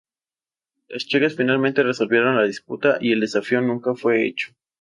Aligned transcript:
Las 0.87 1.05
chicas 1.05 1.35
finalmente 1.35 1.83
resolvieron 1.83 2.35
la 2.35 2.41
disputa, 2.41 2.97
y 2.99 3.11
el 3.11 3.19
desafío 3.19 3.61
nunca 3.61 3.93
fue 3.93 4.25
hecho. 4.25 4.51